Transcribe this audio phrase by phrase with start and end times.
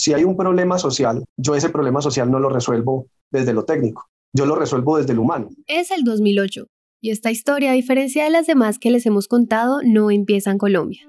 [0.00, 4.06] si hay un problema social, yo ese problema social no lo resuelvo desde lo técnico,
[4.32, 5.50] yo lo resuelvo desde lo humano.
[5.66, 6.66] Es el 2008
[7.02, 10.58] y esta historia, a diferencia de las demás que les hemos contado, no empieza en
[10.58, 11.02] Colombia.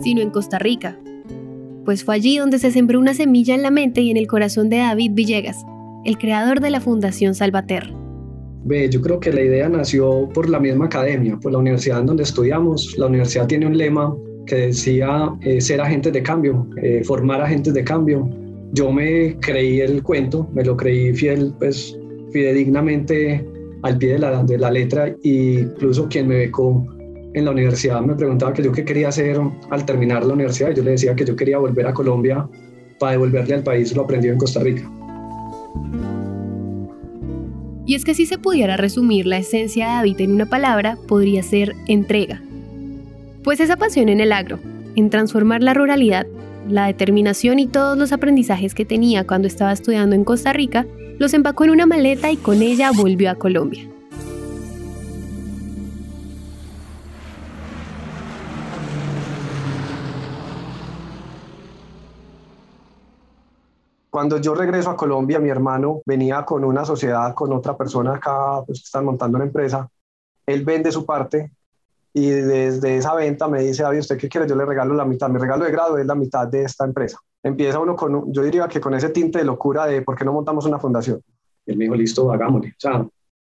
[0.00, 0.98] sino en Costa Rica,
[1.88, 4.68] pues fue allí donde se sembró una semilla en la mente y en el corazón
[4.68, 5.64] de David Villegas,
[6.04, 7.90] el creador de la Fundación Salvaterra.
[8.66, 12.04] Ve, yo creo que la idea nació por la misma academia, por la universidad en
[12.04, 12.94] donde estudiamos.
[12.98, 14.14] La universidad tiene un lema
[14.44, 18.28] que decía eh, ser agentes de cambio, eh, formar agentes de cambio.
[18.74, 21.98] Yo me creí el cuento, me lo creí fiel, pues
[22.34, 23.42] fidedignamente
[23.82, 25.16] al pie de la, de la letra e
[25.62, 26.86] incluso quien me becó
[27.38, 30.74] en la universidad me preguntaba que yo qué quería hacer al terminar la universidad y
[30.74, 32.48] yo le decía que yo quería volver a Colombia
[32.98, 34.90] para devolverle al país lo aprendido en Costa Rica.
[37.86, 41.42] Y es que si se pudiera resumir la esencia de David en una palabra, podría
[41.42, 42.42] ser entrega.
[43.42, 44.58] Pues esa pasión en el agro,
[44.94, 46.26] en transformar la ruralidad,
[46.68, 50.86] la determinación y todos los aprendizajes que tenía cuando estaba estudiando en Costa Rica,
[51.18, 53.88] los empacó en una maleta y con ella volvió a Colombia.
[64.18, 68.64] Cuando yo regreso a Colombia, mi hermano venía con una sociedad, con otra persona acá,
[68.66, 69.88] pues que están montando una empresa.
[70.44, 71.52] Él vende su parte
[72.12, 74.48] y desde esa venta me dice, David, ¿usted qué quiere?
[74.48, 75.28] Yo le regalo la mitad.
[75.30, 77.16] Mi regalo de grado es la mitad de esta empresa.
[77.44, 80.32] Empieza uno con, yo diría que con ese tinte de locura de por qué no
[80.32, 81.22] montamos una fundación.
[81.64, 82.70] Él me dijo, listo, hagámosle.
[82.70, 83.06] O sea,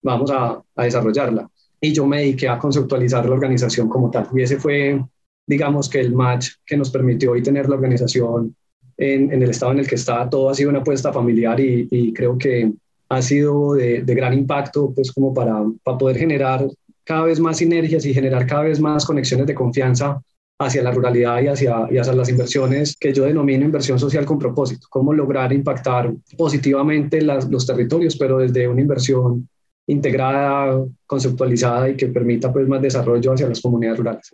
[0.02, 1.46] vamos a, a desarrollarla.
[1.78, 4.28] Y yo me dediqué a conceptualizar la organización como tal.
[4.32, 5.04] Y ese fue,
[5.46, 8.56] digamos, que el match que nos permitió hoy tener la organización
[8.96, 12.38] en, el estado en el que está, todo ha sido una apuesta familiar y, creo
[12.38, 12.72] que
[13.08, 15.62] ha sido de, gran impacto, pues como para,
[15.98, 16.66] poder generar
[17.04, 20.20] cada vez más sinergias y generar cada vez más conexiones de confianza
[20.58, 24.38] hacia la ruralidad y hacia, y hacia las inversiones que yo denomino inversión social con
[24.38, 29.48] propósito, cómo lograr impactar positivamente los territorios, pero desde una inversión
[29.86, 34.30] integrada, conceptualizada y que permita pues más desarrollo hacia las comunidades rurales.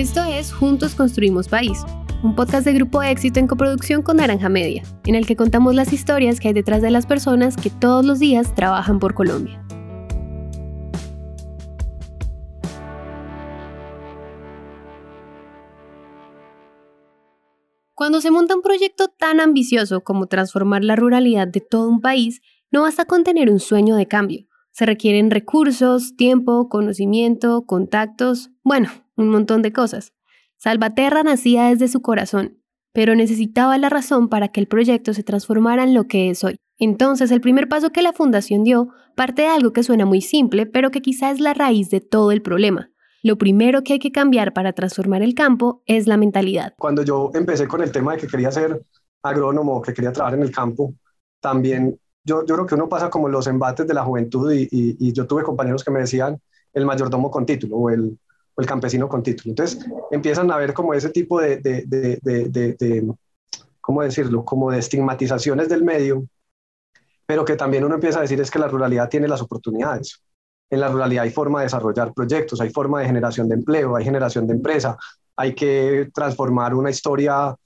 [0.00, 1.84] Esto es Juntos Construimos País,
[2.22, 5.92] un podcast de Grupo Éxito en coproducción con Naranja Media, en el que contamos las
[5.92, 9.62] historias que hay detrás de las personas que todos los días trabajan por Colombia.
[17.94, 22.40] Cuando se monta un proyecto tan ambicioso como transformar la ruralidad de todo un país,
[22.70, 24.49] no basta con tener un sueño de cambio.
[24.72, 30.12] Se requieren recursos, tiempo, conocimiento, contactos, bueno, un montón de cosas.
[30.56, 32.58] Salvaterra nacía desde su corazón,
[32.92, 36.56] pero necesitaba la razón para que el proyecto se transformara en lo que es hoy.
[36.78, 40.66] Entonces, el primer paso que la fundación dio parte de algo que suena muy simple,
[40.66, 42.90] pero que quizá es la raíz de todo el problema.
[43.22, 46.72] Lo primero que hay que cambiar para transformar el campo es la mentalidad.
[46.78, 48.82] Cuando yo empecé con el tema de que quería ser
[49.22, 50.94] agrónomo, que quería trabajar en el campo,
[51.40, 51.98] también
[52.30, 55.26] yo, yo creo que uno pasa como los embates de la juventud y, y yo
[55.26, 56.40] tuve compañeros que me decían
[56.72, 58.16] el mayordomo con título o el,
[58.56, 59.50] el campesino con título.
[59.50, 62.20] Entonces empiezan a ver como ese tipo de, de, de,
[62.78, 63.14] de,
[63.80, 64.44] ¿cómo decirlo?
[64.44, 66.24] Como de estigmatizaciones del medio,
[67.26, 70.22] pero que también uno empieza a decir es que la ruralidad tiene las oportunidades.
[70.70, 74.04] En la ruralidad hay forma de desarrollar proyectos, hay forma de generación de empleo, hay
[74.04, 74.96] generación de empresa,
[75.34, 77.56] hay que transformar una historia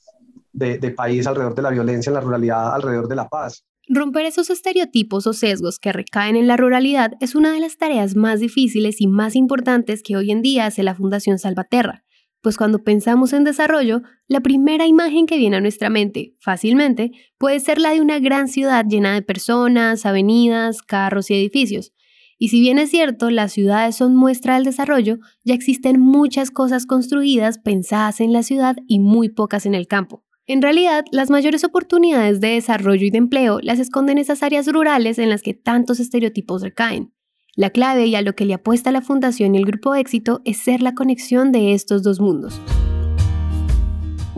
[0.52, 3.62] de, de país alrededor de la violencia en la ruralidad, alrededor de la paz.
[3.86, 8.16] Romper esos estereotipos o sesgos que recaen en la ruralidad es una de las tareas
[8.16, 12.02] más difíciles y más importantes que hoy en día hace la Fundación Salvaterra,
[12.40, 17.60] pues cuando pensamos en desarrollo, la primera imagen que viene a nuestra mente, fácilmente, puede
[17.60, 21.92] ser la de una gran ciudad llena de personas, avenidas, carros y edificios.
[22.38, 26.86] Y si bien es cierto, las ciudades son muestra del desarrollo, ya existen muchas cosas
[26.86, 30.24] construidas pensadas en la ciudad y muy pocas en el campo.
[30.46, 35.18] En realidad, las mayores oportunidades de desarrollo y de empleo las esconden esas áreas rurales
[35.18, 37.14] en las que tantos estereotipos recaen.
[37.56, 40.58] La clave y a lo que le apuesta la Fundación y el Grupo Éxito es
[40.58, 42.60] ser la conexión de estos dos mundos.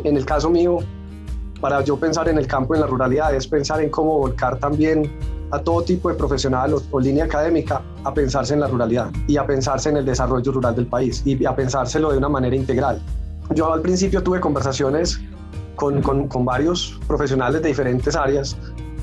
[0.04, 0.78] En el caso mío,
[1.60, 5.10] para yo pensar en el campo, en la ruralidad, es pensar en cómo volcar también
[5.50, 9.44] a todo tipo de profesional o, línea académica a pensarse en la ruralidad y a
[9.44, 13.02] pensarse en el desarrollo rural del país y a pensárselo de una manera integral.
[13.56, 15.20] Yo al principio tuve conversaciones
[15.76, 18.56] con, con, varios profesionales de diferentes áreas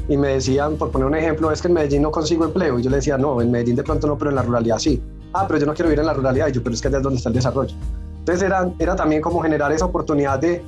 [0.09, 2.79] y me decían, por poner un ejemplo, es que en Medellín no consigo empleo.
[2.79, 5.01] Y yo le decía, no, en Medellín de pronto no, pero en la ruralidad sí.
[5.33, 6.47] Ah, pero yo no quiero vivir en la ruralidad.
[6.47, 7.75] Y yo, pero es que allá es donde está el desarrollo.
[8.19, 10.61] Entonces era, era también como generar esa oportunidad de,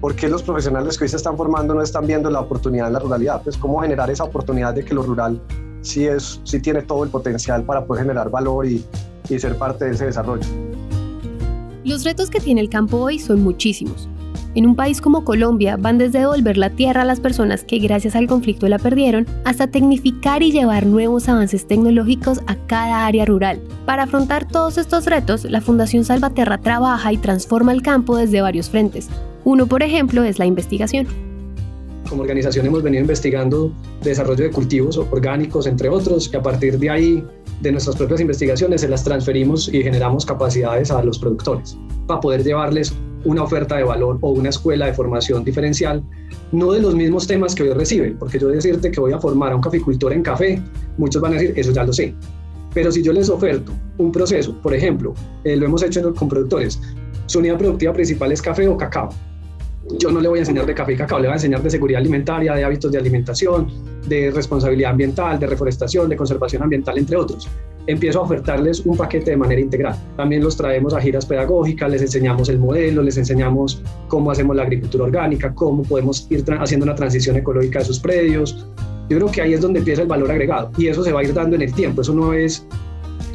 [0.00, 2.92] ¿por qué los profesionales que hoy se están formando no están viendo la oportunidad en
[2.92, 3.42] la ruralidad?
[3.42, 5.40] Pues cómo generar esa oportunidad de que lo rural
[5.80, 8.84] sí, es, sí tiene todo el potencial para poder generar valor y,
[9.28, 10.46] y ser parte de ese desarrollo.
[11.84, 14.08] Los retos que tiene el campo hoy son muchísimos.
[14.56, 18.16] En un país como Colombia van desde devolver la tierra a las personas que gracias
[18.16, 23.60] al conflicto la perdieron, hasta tecnificar y llevar nuevos avances tecnológicos a cada área rural.
[23.84, 28.70] Para afrontar todos estos retos, la Fundación Salvaterra trabaja y transforma el campo desde varios
[28.70, 29.10] frentes.
[29.44, 31.06] Uno, por ejemplo, es la investigación.
[32.08, 36.88] Como organización hemos venido investigando desarrollo de cultivos orgánicos, entre otros, y a partir de
[36.88, 37.24] ahí,
[37.60, 41.76] de nuestras propias investigaciones, se las transferimos y generamos capacidades a los productores
[42.06, 42.94] para poder llevarles
[43.24, 46.02] una oferta de valor o una escuela de formación diferencial,
[46.52, 49.52] no de los mismos temas que hoy reciben, porque yo decirte que voy a formar
[49.52, 50.62] a un caficultor en café,
[50.96, 52.14] muchos van a decir, eso ya lo sé.
[52.72, 55.14] Pero si yo les oferto un proceso, por ejemplo,
[55.44, 56.80] eh, lo hemos hecho con productores,
[57.26, 59.08] su unidad productiva principal es café o cacao.
[59.98, 61.70] Yo no le voy a enseñar de café y cacao, le voy a enseñar de
[61.70, 63.68] seguridad alimentaria, de hábitos de alimentación,
[64.06, 67.48] de responsabilidad ambiental, de reforestación, de conservación ambiental, entre otros
[67.86, 69.96] empiezo a ofertarles un paquete de manera integral.
[70.16, 74.62] También los traemos a giras pedagógicas, les enseñamos el modelo, les enseñamos cómo hacemos la
[74.62, 78.66] agricultura orgánica, cómo podemos ir haciendo una transición ecológica de sus predios.
[79.08, 81.22] Yo creo que ahí es donde empieza el valor agregado y eso se va a
[81.22, 82.66] ir dando en el tiempo, eso no es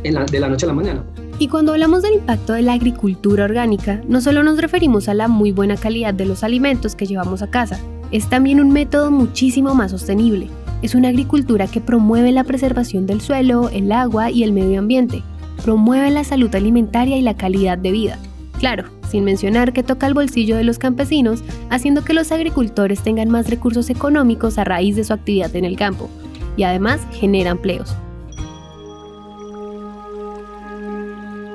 [0.04, 1.06] de la noche a la mañana.
[1.42, 5.28] Y cuando hablamos del impacto de la agricultura orgánica, no solo nos referimos a la
[5.28, 7.80] muy buena calidad de los alimentos que llevamos a casa,
[8.12, 10.50] es también un método muchísimo más sostenible
[10.82, 15.24] es una agricultura que promueve la preservación del suelo, el agua y el medio ambiente.
[15.64, 18.18] Promueve la salud alimentaria y la calidad de vida.
[18.58, 23.30] Claro, sin mencionar que toca el bolsillo de los campesinos, haciendo que los agricultores tengan
[23.30, 26.10] más recursos económicos a raíz de su actividad en el campo.
[26.58, 27.96] Y además genera empleos.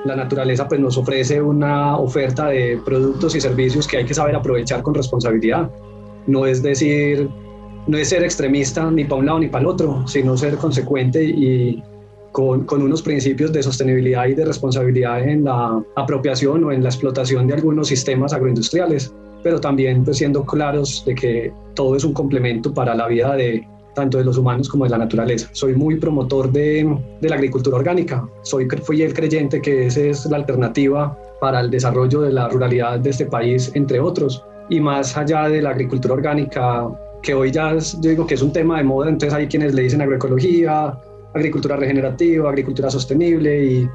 [0.07, 4.37] La naturaleza pues, nos ofrece una oferta de productos y servicios que hay que saber
[4.37, 5.71] aprovechar con responsabilidad.
[6.27, 7.29] No es decir,
[7.87, 11.23] no es ser extremista ni para un lado ni para el otro, sino ser consecuente
[11.25, 11.83] y
[12.33, 16.91] con, con, unos principios de sostenibilidad y de responsabilidad en la apropiación o en la
[16.91, 19.13] explotación de algunos sistemas agroindustriales,
[19.43, 23.67] pero también pues, siendo claros de que todo es un complemento para la vida de
[23.97, 25.49] tanto de los humanos como de la naturaleza.
[25.53, 26.87] Soy muy promotor de,
[27.23, 28.29] la agricultura orgánica.
[28.43, 33.01] Soy, fui el creyente que esa es la alternativa para el desarrollo de la ruralidad
[33.01, 34.45] de este país, entre otros.
[34.69, 36.89] Y más allá de la agricultura orgánica,
[37.23, 39.83] que hoy ya yo digo que es un tema de moda, entonces hay quienes le
[39.83, 40.97] dicen agroecología,
[41.35, 43.89] agricultura regenerativa, agricultura sostenible y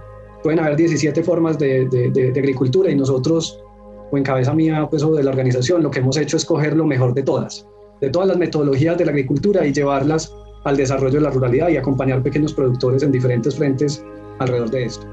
[0.43, 3.59] pueden haber 17 formas de, de, agricultura y nosotros,
[4.11, 6.75] o en cabeza mía pues, o de la organización, lo que hemos hecho es coger
[6.75, 7.67] lo mejor de todas,
[8.01, 11.77] de todas las metodologías de la agricultura y llevarlas al desarrollo de la ruralidad y
[11.77, 14.03] acompañar pequeños productores en diferentes frentes
[14.39, 15.05] alrededor de esto.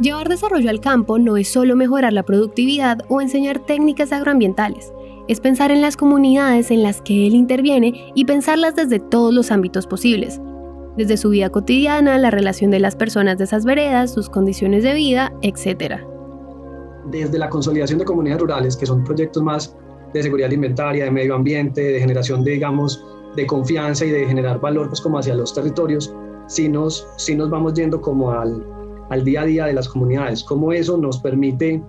[0.00, 4.92] Llevar desarrollo al campo no es solo mejorar la productividad o enseñar técnicas agroambientales,
[5.28, 9.50] es pensar en las comunidades en las que él interviene y pensarlas desde todos los
[9.50, 10.40] ámbitos posibles,
[10.96, 14.94] desde su vida cotidiana, la relación de las personas de esas veredas, sus condiciones de
[14.94, 16.02] vida, etc.
[17.10, 19.76] Desde la consolidación de comunidades rurales, que son proyectos más
[20.14, 23.04] de seguridad alimentaria, de medio ambiente, de generación de, digamos,
[23.36, 26.14] de confianza y de generar valor pues, como hacia los territorios,
[26.46, 28.64] si nos, si nos vamos yendo como al,
[29.10, 31.82] al día a día de las comunidades, cómo eso nos permite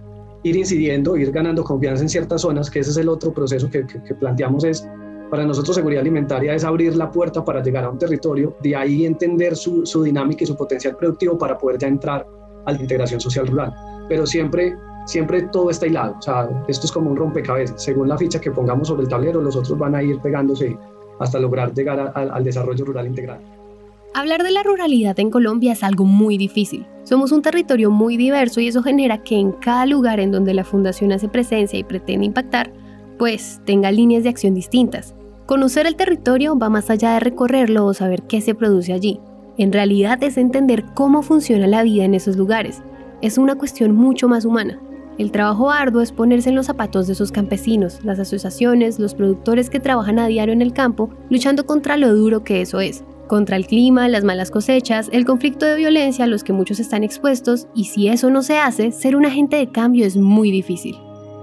[0.46, 3.84] ir incidiendo, ir ganando confianza en ciertas zonas, que ese es el otro proceso que,
[4.20, 4.88] planteamos es,
[5.32, 9.06] para nosotros seguridad alimentaria es abrir la puerta para llegar a un territorio, de ahí
[9.06, 12.28] entender su, dinámica y su potencial productivo para poder ya entrar
[12.66, 13.74] a la integración social rural.
[14.08, 18.18] Pero siempre, siempre todo está hilado, o sea, esto es como un rompecabezas, según la
[18.18, 20.78] ficha que pongamos sobre el tablero, los otros van a ir pegándose
[21.20, 23.40] hasta lograr llegar al desarrollo rural integral.
[24.14, 26.86] Hablar de la ruralidad en Colombia es algo muy difícil.
[27.04, 30.64] Somos un territorio muy diverso y eso genera que en cada lugar en donde la
[30.64, 32.72] fundación hace presencia y pretende impactar,
[33.20, 35.14] pues tenga líneas de acción distintas.
[35.46, 39.20] Conocer el territorio va más allá de recorrerlo o saber qué se produce allí.
[39.58, 42.82] En realidad es entender cómo funciona la vida en esos lugares.
[43.22, 44.80] Es una cuestión mucho más humana.
[45.18, 49.70] El trabajo arduo es ponerse en los zapatos de esos campesinos, las asociaciones, los productores
[49.70, 53.56] que trabajan a diario en el campo, luchando contra lo duro que eso es contra
[53.56, 57.68] el clima, las malas cosechas, el conflicto de violencia a los que muchos están expuestos
[57.74, 60.96] y si eso no se hace, ser un agente de cambio es muy difícil.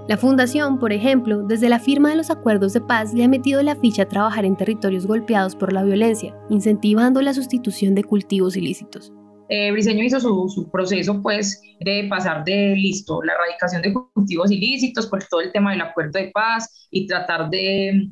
[0.07, 3.63] La Fundación, por ejemplo, desde la firma de los acuerdos de paz le ha metido
[3.63, 8.57] la ficha a trabajar en territorios golpeados por la violencia, incentivando la sustitución de cultivos
[8.57, 9.13] ilícitos.
[9.49, 15.07] Eh, Briseño hizo su, proceso pues de pasar de listo la erradicación de cultivos ilícitos
[15.07, 18.09] por todo el tema del acuerdo de paz y tratar de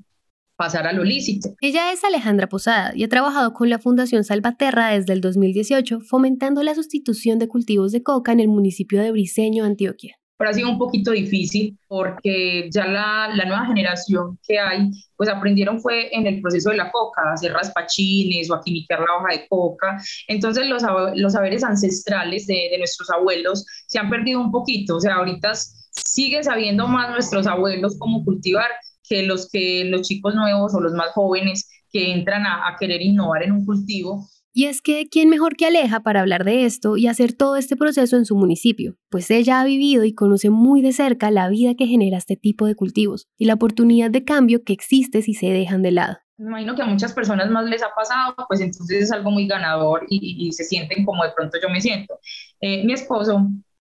[0.55, 1.49] pasar a lo lícito.
[1.61, 6.61] Ella es Alejandra Posada y ha trabajado con la Fundación Salvaterra desde el 2018, fomentando
[6.61, 10.20] la sustitución de cultivos de coca en el municipio de Briseño, Antioquia.
[10.41, 15.29] Pero ha sido un poquito difícil porque ya la, la, nueva generación que hay, pues
[15.29, 19.17] aprendieron fue en el proceso de la coca, a hacer raspachines o a quimicar la
[19.17, 20.01] hoja de coca.
[20.27, 20.81] Entonces los,
[21.13, 24.95] los saberes ancestrales de, de nuestros abuelos se han perdido un poquito.
[24.95, 25.51] O sea, ahorita
[25.91, 28.71] siguen sabiendo más nuestros abuelos cómo cultivar
[29.07, 33.03] que los que los chicos nuevos o los más jóvenes que entran a, a querer
[33.03, 36.97] innovar en un cultivo y es que, ¿quién mejor que Aleja para hablar de esto
[36.97, 38.97] y hacer todo este proceso en su municipio?
[39.09, 42.65] Pues ella ha vivido y conoce muy de cerca la vida que genera este tipo
[42.65, 46.17] de cultivos y la oportunidad de cambio que existe si se dejan de lado.
[46.37, 49.47] Me imagino que a muchas personas más les ha pasado, pues entonces es algo muy
[49.47, 52.19] ganador y, se sienten como de pronto yo me siento.
[52.59, 53.47] Eh, mi esposo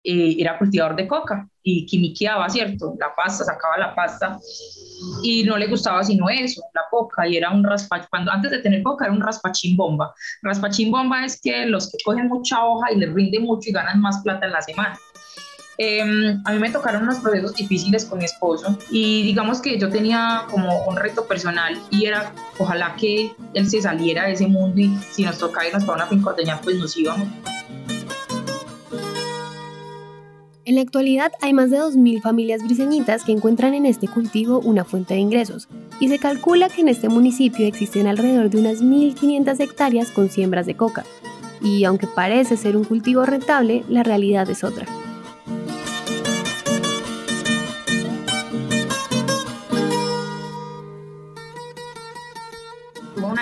[0.04, 2.94] eh, era cultivador de coca y quimiqueaba, ¿cierto?
[3.00, 4.38] La pasta, sacaba la pasta
[5.22, 8.58] y no le gustaba sino eso, la coca, y era un raspachín, cuando antes de
[8.58, 10.14] tener coca era un raspachín bomba.
[10.42, 14.00] Raspachín bomba es que los que cogen mucha hoja y les rinde mucho y ganan
[14.00, 14.98] más plata en la semana.
[15.78, 19.88] Em, a mí me tocaron unos procesos difíciles con mi esposo y digamos que yo
[19.88, 24.80] tenía como un reto personal y era ojalá que él se saliera de ese mundo
[24.80, 27.26] y si nos tocaba irnos para una finca pues nos íbamos.
[30.66, 34.86] En la actualidad hay más de 2.000 familias briseñitas que encuentran en este cultivo una
[34.86, 35.68] fuente de ingresos
[36.00, 40.64] y se calcula que en este municipio existen alrededor de unas 1.500 hectáreas con siembras
[40.64, 41.04] de coca.
[41.60, 44.86] Y aunque parece ser un cultivo rentable, la realidad es otra.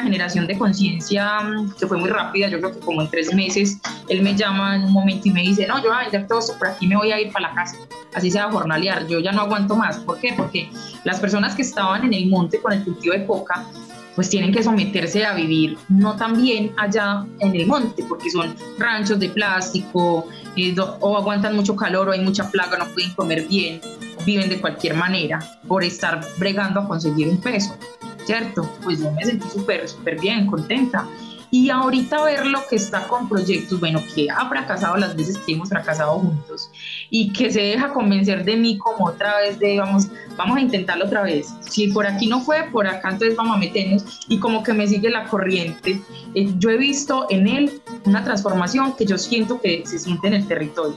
[0.02, 3.78] Generación de conciencia mm, que fue muy rápida, yo creo que como en tres meses,
[4.08, 6.40] él me llama en un momento y me dice, no, yo voy a vender todo
[6.40, 7.76] esto por aquí, me voy a ir para la casa,
[8.14, 9.98] así se va a jornalear, yo ya no aguanto más.
[9.98, 10.34] ¿Por qué?
[10.36, 10.70] Porque
[11.04, 13.66] las personas que estaban en el monte con el cultivo de coca,
[14.14, 18.54] pues tienen que someterse a vivir no tan bien allá en el monte, porque son
[18.78, 23.46] ranchos de plástico, eh, o aguantan mucho calor, o hay mucha plaga, no pueden comer
[23.48, 23.80] bien,
[24.26, 27.74] viven de cualquier manera por estar bregando a conseguir un peso.
[28.24, 28.68] ¿Cierto?
[28.82, 31.06] Pues yo me sentí súper, súper bien, contenta.
[31.54, 35.52] Y ahorita ver lo que está con proyectos, bueno, que ha fracasado las veces que
[35.52, 36.70] hemos fracasado juntos
[37.10, 41.04] y que se deja convencer de mí como otra vez de vamos, vamos a intentarlo
[41.04, 41.52] otra vez.
[41.60, 44.88] Si por aquí no fue, por acá entonces vamos a meternos y como que me
[44.88, 46.00] sigue la corriente.
[46.34, 50.32] Eh, yo he visto en él una transformación que yo siento que se siente en
[50.32, 50.96] el territorio.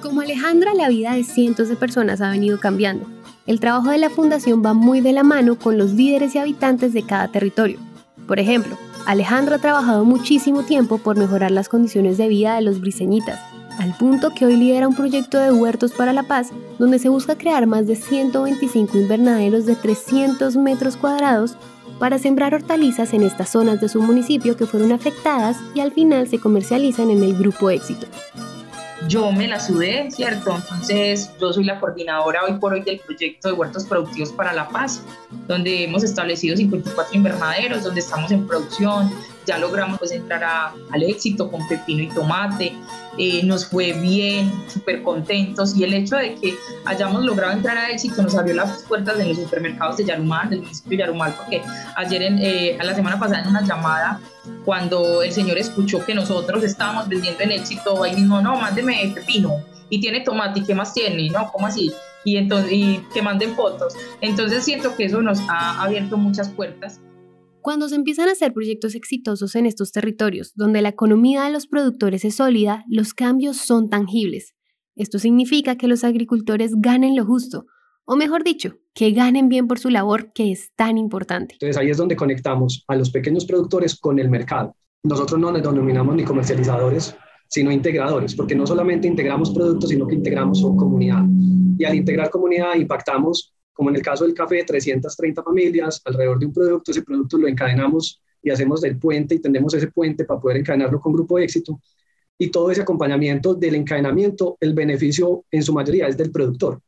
[0.00, 3.17] Como Alejandra, la vida de cientos de personas ha venido cambiando
[3.48, 6.92] el trabajo de la fundación va muy de la mano con los líderes y habitantes
[6.92, 7.78] de cada territorio.
[8.26, 8.76] Por ejemplo,
[9.06, 13.40] Alejandro ha trabajado muchísimo tiempo por mejorar las condiciones de vida de los briseñitas,
[13.78, 17.38] al punto que hoy lidera un proyecto de huertos para la paz, donde se busca
[17.38, 21.56] crear más de 125 invernaderos de 300 metros cuadrados
[21.98, 26.28] para sembrar hortalizas en estas zonas de su municipio que fueron afectadas y al final
[26.28, 28.06] se comercializan en el Grupo Éxito
[29.06, 30.56] yo me la sudé, ¿cierto?
[30.56, 34.68] Entonces, yo soy la coordinadora hoy por hoy del proyecto de huertos productivos para la
[34.68, 35.02] paz,
[35.46, 39.10] donde hemos establecido 54 invernaderos, donde estamos en producción,
[39.48, 40.44] ya logramos pues entrar
[40.90, 42.74] al éxito con pepino y tomate,
[43.16, 47.90] eh, nos fue bien, súper contentos y el hecho de que hayamos logrado entrar a
[47.90, 51.62] éxito nos abrió las puertas de los supermercados de Yarumal, del municipio de Yarumal, porque
[51.96, 54.20] ayer, en, eh, a la semana pasada en una llamada,
[54.66, 59.64] cuando el señor escuchó que nosotros estábamos vendiendo en éxito, ahí mismo, no, mándeme pepino
[59.88, 61.30] y tiene tomate, ¿y qué más tiene?
[61.30, 61.90] No, ¿cómo así?
[62.24, 63.94] Y, entonces, y que manden fotos.
[64.20, 67.00] Entonces siento que eso nos ha abierto muchas puertas
[67.68, 71.66] cuando se empiezan a hacer proyectos exitosos en estos territorios, donde la economía de los
[71.66, 74.54] productores es sólida, los cambios son tangibles.
[74.96, 77.66] Esto significa que los agricultores ganen lo justo,
[78.06, 81.56] o mejor dicho, que ganen bien por su labor, que es tan importante.
[81.56, 84.74] Entonces ahí es donde conectamos a los pequeños productores con el mercado.
[85.02, 87.14] Nosotros no nos denominamos ni comercializadores,
[87.48, 91.22] sino integradores, porque no solamente integramos productos, sino que integramos comunidad.
[91.78, 96.46] Y al integrar comunidad impactamos como en el caso del café, 330 familias alrededor de
[96.46, 100.40] un producto, ese producto lo encadenamos y hacemos del puente y tendemos ese puente para
[100.40, 101.80] poder encadenarlo con grupo de éxito.
[102.36, 106.82] Y todo ese acompañamiento del encadenamiento, el beneficio en su mayoría es del productor.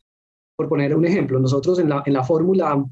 [0.56, 2.84] Por poner un ejemplo, nosotros en la, en la fórmula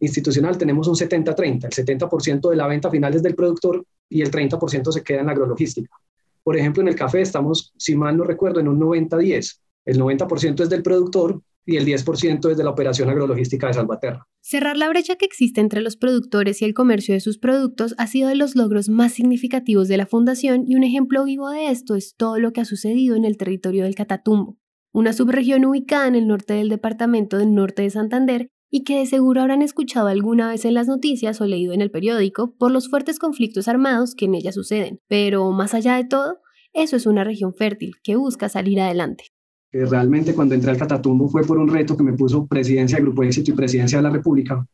[0.00, 4.30] institucional tenemos un 70-30, el 70% de la venta final es del productor y el
[4.30, 5.94] 30% se queda en la agrologística.
[6.42, 9.60] Por ejemplo, en el café estamos, si mal no recuerdo, en un 90-10.
[9.84, 14.26] El 90% es del productor y el 10% es de la operación agrologística de Salvaterra.
[14.40, 18.06] Cerrar la brecha que existe entre los productores y el comercio de sus productos ha
[18.06, 21.94] sido de los logros más significativos de la Fundación y un ejemplo vivo de esto
[21.94, 24.58] es todo lo que ha sucedido en el territorio del Catatumbo,
[24.92, 29.06] una subregión ubicada en el norte del departamento del norte de Santander y que de
[29.06, 32.88] seguro habrán escuchado alguna vez en las noticias o leído en el periódico por los
[32.88, 35.00] fuertes conflictos armados que en ella suceden.
[35.08, 36.38] Pero más allá de todo,
[36.72, 39.33] eso es una región fértil que busca salir adelante.
[39.74, 43.06] Que realmente cuando entré al Catatumbo fue por un reto que me puso presidencia del
[43.06, 44.64] Grupo de Éxito y presidencia de la República.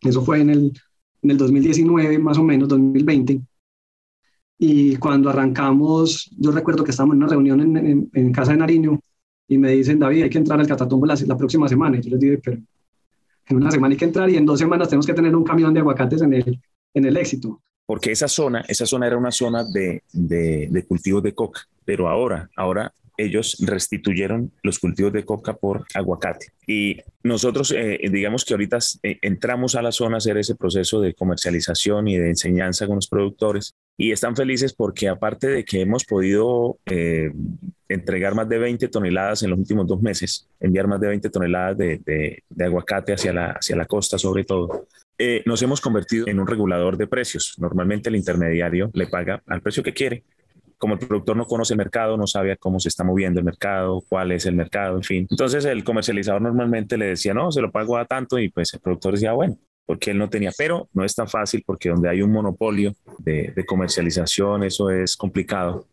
[0.00, 0.72] Eso fue en el,
[1.22, 3.40] en el 2019, más o menos, 2020.
[4.58, 8.98] Y cuando arrancamos, yo recuerdo que estábamos en una reunión en, en, casa de Nariño
[9.46, 11.98] y me dicen, David, hay que entrar al Catatumbo la, la, próxima semana.
[11.98, 12.58] Y yo les dije, pero
[13.46, 15.72] en una semana hay que entrar y en dos semanas tenemos que tener un camión
[15.72, 16.60] de aguacates en el,
[16.94, 17.62] en el éxito.
[17.86, 22.08] Porque esa zona, esa zona era una zona de, de, de cultivos de coca, pero
[22.08, 26.46] ahora, ahora ellos restituyeron los cultivos de coca por aguacate.
[26.66, 31.00] Y nosotros, eh, digamos que ahorita eh, entramos a la zona a hacer ese proceso
[31.00, 35.80] de comercialización y de enseñanza con los productores y están felices porque aparte de que
[35.80, 37.32] hemos podido eh,
[37.88, 41.76] entregar más de 20 toneladas en los últimos dos meses, enviar más de 20 toneladas
[41.78, 44.86] de, aguacate hacia la, hacia la costa sobre todo,
[45.46, 47.54] nos hemos convertido en un regulador de precios.
[47.58, 50.24] Normalmente el intermediario le paga al precio que quiere
[50.82, 54.02] como el productor no conoce el mercado, no sabe cómo se está moviendo el mercado,
[54.08, 55.28] cuál es el mercado, en fin.
[55.30, 58.80] Entonces el comercializador normalmente le decía, no, se lo pago a tanto y pues el
[58.80, 62.20] productor decía, bueno, porque él no tenía, pero no es tan fácil porque donde hay
[62.20, 65.86] un monopolio de, de comercialización, eso es complicado.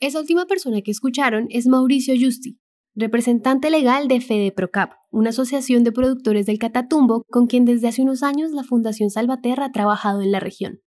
[0.00, 2.58] Esa última persona que escucharon es Mauricio Justi,
[2.94, 8.22] representante legal de FedeProcap, una asociación de productores del Catatumbo con quien desde hace unos
[8.22, 10.80] años la Fundación Salvaterra ha trabajado en la región.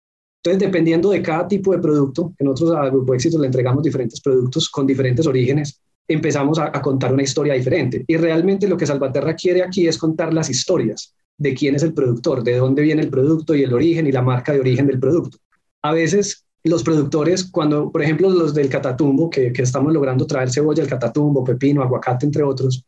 [0.43, 4.19] Entonces, dependiendo de cada tipo de producto, que nosotros a Grupo Éxito le entregamos diferentes
[4.19, 8.03] productos con diferentes orígenes, empezamos a, contar una historia diferente.
[8.05, 11.93] Y realmente lo que Salvaterra quiere aquí es contar las historias de quién es el
[11.93, 14.99] productor, de dónde viene el producto y el origen y la marca de origen del
[14.99, 15.37] producto.
[15.81, 20.83] A veces los productores, cuando, por ejemplo, los del Catatumbo, que, estamos logrando traer cebolla,
[20.83, 22.85] el Catatumbo, pepino, aguacate, entre otros,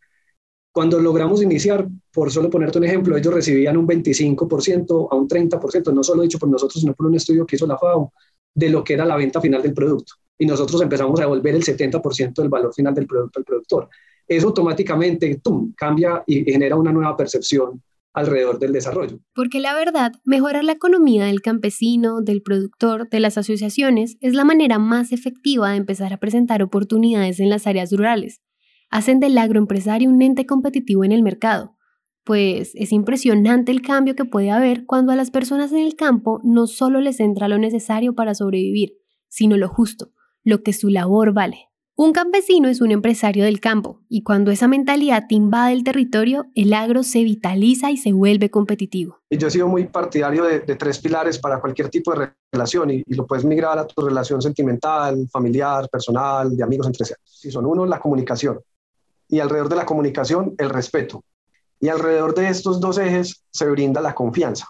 [0.75, 5.94] cuando logramos iniciar, por solo ponerte un ejemplo, ellos recibían un 25% a un 30%,
[5.94, 8.12] no solo dicho por nosotros, sino por un estudio que hizo la FAO,
[8.53, 10.15] de lo que era la venta final del producto.
[10.38, 13.88] Y nosotros empezamos a devolver el 70% del valor final del producto al productor.
[14.27, 19.20] Eso automáticamente tum, cambia y genera una nueva percepción alrededor del desarrollo.
[19.34, 24.44] Porque la verdad, mejorar la economía del campesino, del productor, de las asociaciones, es la
[24.44, 28.42] manera más efectiva de empezar a presentar oportunidades en las áreas rurales
[28.96, 31.75] hacen del agroempresario un ente competitivo en el mercado,
[32.24, 36.40] pues es impresionante el cambio que puede haber cuando a las personas en el campo
[36.46, 38.94] no solo les entra lo necesario para sobrevivir,
[39.27, 40.14] sino lo justo,
[40.46, 41.70] lo que su labor vale.
[41.98, 46.74] Un campesino es un empresario del campo y cuando esa mentalidad invade el territorio, el
[46.74, 49.20] agro se vitaliza y se vuelve competitivo.
[49.29, 53.03] Y yo he sido muy partidario de, tres pilares para cualquier tipo de relación y,
[53.08, 57.14] lo puedes migrar a tu relación sentimental, familiar, personal, de amigos entre sí.
[57.24, 58.60] Si son uno, la comunicación
[59.27, 61.24] y alrededor de la comunicación el respeto.
[61.79, 64.68] Y alrededor de estos dos ejes se brinda la confianza.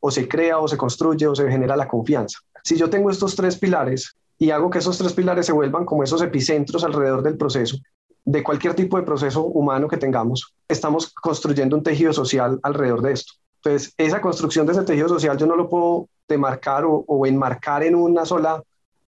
[0.00, 2.38] O se crea o se construye o se genera la confianza.
[2.62, 6.02] Si yo tengo estos tres pilares y hago que esos tres pilares se vuelvan como
[6.02, 7.76] esos epicentros alrededor del proceso,
[8.24, 13.12] de cualquier tipo de proceso humano que tengamos, estamos construyendo un tejido social alrededor de
[13.12, 13.32] esto.
[13.62, 17.82] Entonces, esa construcción de ese tejido social yo no lo puedo demarcar o, o enmarcar
[17.82, 18.62] en una sola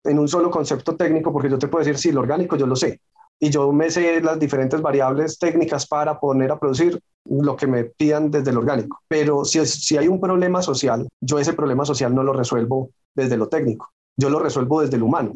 [0.03, 2.75] en un solo concepto técnico, porque yo te puedo decir, sí, lo orgánico yo lo
[2.75, 3.01] sé,
[3.39, 7.85] y yo me sé las diferentes variables técnicas para poner a producir lo que me
[7.85, 8.99] pidan desde el orgánico.
[9.07, 13.37] Pero si, si hay un problema social, yo ese problema social no lo resuelvo desde
[13.37, 15.33] lo técnico, yo lo resuelvo desde lo humano.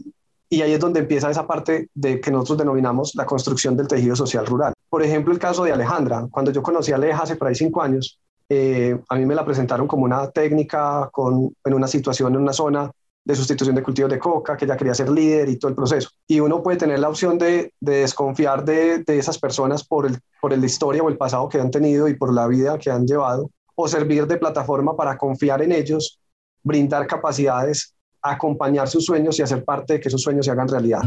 [0.49, 4.15] Y ahí es donde empieza esa parte de que nosotros denominamos la construcción del tejido
[4.15, 4.73] social rural.
[4.87, 6.27] Por ejemplo, el caso de Alejandra.
[6.29, 9.45] Cuando yo conocí a Aleja hace por ahí cinco años, eh, a mí me la
[9.45, 12.91] presentaron como una técnica con, en una situación, en una zona
[13.25, 16.09] de sustitución de cultivos de coca, que ella quería ser líder y todo el proceso.
[16.27, 20.65] Y uno puede tener la opción de, desconfiar de, esas personas por, el, por la
[20.65, 23.87] historia o el pasado que han tenido y por la vida que han llevado, o
[23.87, 26.19] servir de plataforma para confiar en ellos,
[26.63, 31.01] brindar capacidades, acompañar sus sueños y hacer parte de que sus sueños se hagan realidad.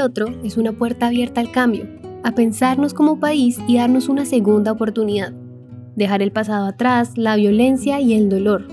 [0.00, 1.86] Otro es una puerta abierta al cambio,
[2.22, 5.32] a pensarnos como país y darnos una segunda oportunidad.
[5.96, 8.68] Dejar el pasado atrás, la violencia y el dolor.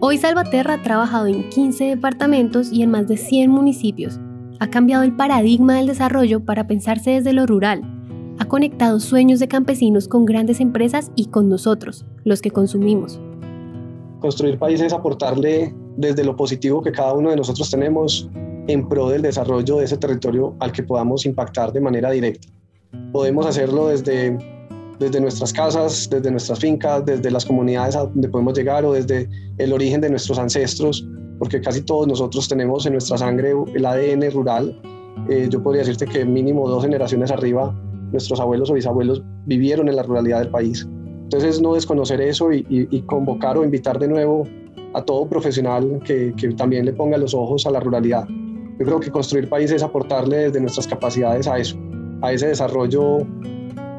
[0.00, 4.18] Hoy Salvaterra ha trabajado en 15 departamentos y en más de 100 municipios.
[4.58, 7.82] Ha cambiado el paradigma del desarrollo para pensarse desde lo rural.
[8.38, 13.20] Ha conectado sueños de campesinos con grandes empresas y con nosotros, los que consumimos.
[14.20, 18.28] Construir países es aportarle desde lo positivo que cada uno de nosotros tenemos
[18.68, 22.48] en pro del desarrollo de ese territorio al que podamos impactar de manera directa.
[23.12, 24.38] Podemos hacerlo desde,
[24.98, 29.28] desde nuestras casas, desde nuestras fincas, desde las comunidades a donde podemos llegar o desde
[29.58, 31.06] el origen de nuestros ancestros
[31.42, 34.80] porque casi todos nosotros tenemos en nuestra sangre el ADN rural.
[35.28, 37.74] Eh, yo podría decirte que mínimo dos generaciones arriba,
[38.12, 40.86] nuestros abuelos o bisabuelos vivieron en la ruralidad del país.
[41.24, 44.46] Entonces, no desconocer eso y, y, convocar o invitar de nuevo
[44.94, 48.24] a todo profesional que, que también le ponga los ojos a la ruralidad.
[48.78, 51.76] Yo creo que construir país es aportarle desde nuestras capacidades a eso,
[52.22, 53.18] a ese desarrollo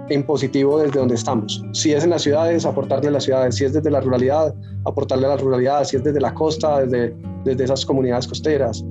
[0.09, 1.63] en positivo desde donde estamos.
[1.73, 3.55] Si es en las ciudades, aportarle a las ciudades.
[3.55, 4.53] Si es desde la ruralidad,
[4.85, 5.83] aportarle a la ruralidad.
[5.83, 8.83] Si es desde la costa, desde, desde esas comunidades costeras.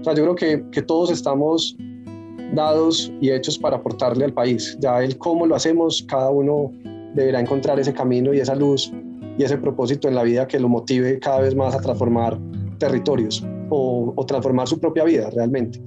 [0.00, 1.76] O sea, yo creo que, que todos estamos
[2.52, 4.76] dados y hechos para aportarle al país.
[4.80, 6.72] Ya el cómo lo hacemos, cada uno
[7.14, 8.92] deberá encontrar ese camino y esa luz
[9.36, 12.38] y ese propósito en la vida que lo motive cada vez más a transformar
[12.78, 15.80] territorios o, transformar su propia vida realmente.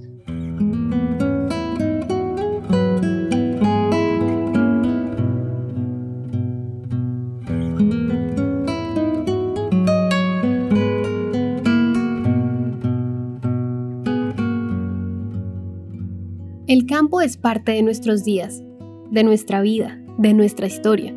[16.66, 18.62] El campo es parte de nuestros días,
[19.10, 21.14] de nuestra vida, de nuestra historia.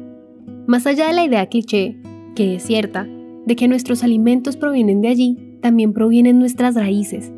[0.66, 2.01] Más allá de la idea cliché,
[2.36, 3.08] que es cierta,
[3.46, 7.32] de que nuestros alimentos provienen de allí, también provienen nuestras raíces.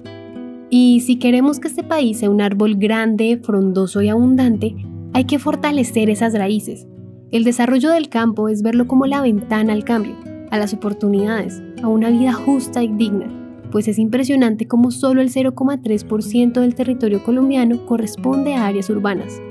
[0.70, 4.76] Y si queremos que este país sea un árbol grande, frondoso y abundante,
[5.14, 6.88] hay que fortalecer esas raíces.
[7.32, 10.16] El desarrollo del campo es verlo como la ventana al cambio,
[10.52, 15.32] a las oportunidades, a una vida justa y digna pues es impresionante como solo el
[15.32, 19.42] 0,3% del territorio colombiano corresponde a áreas urbanas.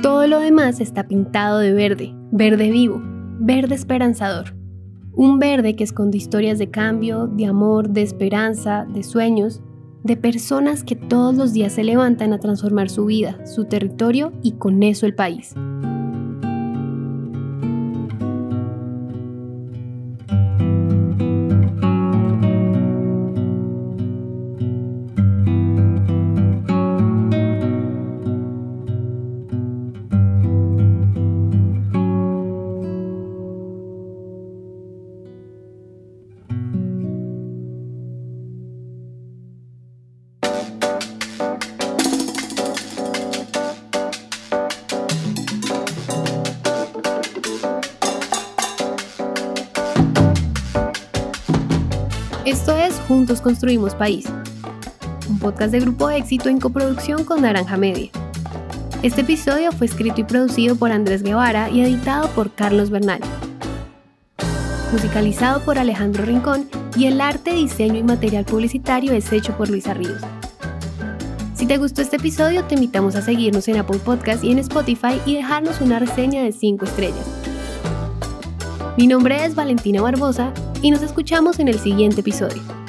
[0.00, 3.02] Todo lo demás está pintado de verde, verde vivo,
[3.38, 4.59] verde esperanzador.
[5.12, 9.60] Un verde que esconde historias de cambio, de amor, de esperanza, de sueños,
[10.02, 14.52] de personas que todos los días se levantan a transformar su vida, su territorio y
[14.52, 15.54] con eso el país.
[53.20, 54.24] Juntos Construimos País,
[55.28, 58.10] un podcast de Grupo Éxito en coproducción con Naranja Media.
[59.02, 63.20] Este episodio fue escrito y producido por Andrés Guevara y editado por Carlos Bernal.
[64.90, 69.92] Musicalizado por Alejandro Rincón y el arte, diseño y material publicitario es hecho por Luisa
[69.92, 70.22] Ríos.
[71.52, 75.20] Si te gustó este episodio, te invitamos a seguirnos en Apple Podcast y en Spotify
[75.26, 77.26] y dejarnos una reseña de 5 estrellas.
[78.96, 82.79] Mi nombre es Valentina Barbosa y nos escuchamos en el siguiente episodio.